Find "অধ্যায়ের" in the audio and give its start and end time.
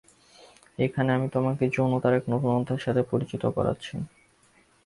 2.57-2.85